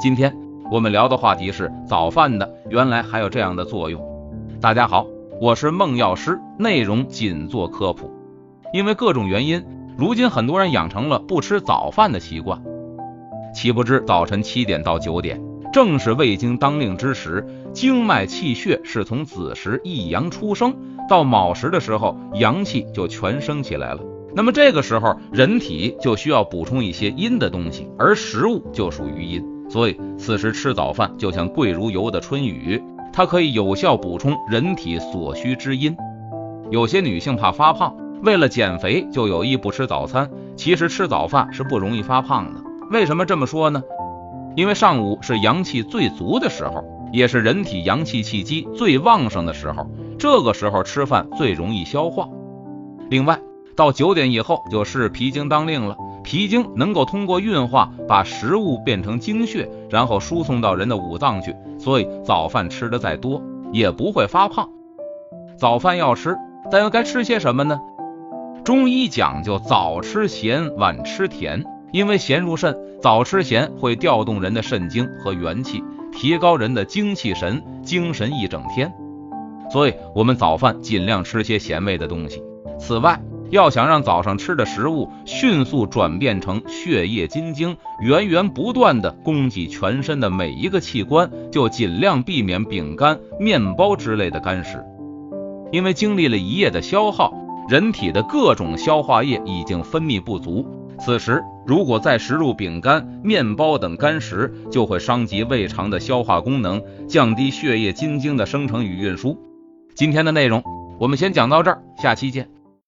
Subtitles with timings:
[0.00, 0.32] 今天
[0.70, 4.00] 我们聊的话题是早饭的，原来还有这样的作用。
[4.60, 5.04] 大家好，
[5.40, 8.08] 我是孟药师，内容仅做科普。
[8.72, 9.64] 因为各种原因，
[9.96, 12.62] 如今很多人养成了不吃早饭的习惯。
[13.52, 15.42] 岂不知早晨七点到九点，
[15.72, 20.76] 正是胃经当令之时，经脉气血是从子时一阳出生，
[21.08, 24.00] 到卯时的时候，阳气就全升起来了。
[24.32, 32.82] 那么这个时候，人体就需要补充一些阴的东西，而食物就属于阴，所以此时吃早饭就像贵如油的春雨，
[33.12, 35.96] 它可以有效补充人体所需之阴。
[36.70, 42.60] 有些女性怕发胖，为了减肥就有意不吃早餐，其实吃早饭是不容易发胖的。
[42.90, 43.82] 为什么这么说呢？
[44.56, 49.86] 因为上午是阳气最足的时候，也是人体阳气气机最旺盛的时候，
[50.18, 52.28] 这个时候吃饭最容易消化。
[53.08, 53.38] 另外，
[53.76, 64.68] 到九点以后就是脾经当令了，脾经能够通过运化把食物变成精血，然后输送到人的五脏去，所以早饭吃的再多也不会发胖。
[65.56, 66.36] 早饭要吃，
[66.70, 67.80] 但又该吃些什么呢？
[68.64, 78.92] 中医讲究早吃咸，晚吃甜，因为咸入肾，早吃咸会调动人的肾精和元气，提高人的精气神，精神一整天。
[79.70, 82.42] 所以，我们早饭尽量吃些咸味的东西。
[82.78, 94.84] 此外，要想让早上吃的食物迅速转变成血液津精，源源不断的供给全身的每一个器官，就尽量避免饼干、面包之类的干食。
[95.72, 97.32] 因为经历了一夜的消耗，
[97.68, 100.66] 人体的各种消化液已经分泌不足，
[100.98, 109.38] 此时如果再食入饼干、面包等干食，就会伤及胃肠的消化功能，降低血液津精的生成与运输。
[109.94, 110.62] 今天的内容
[110.98, 112.57] 我们先讲到这儿，下期见。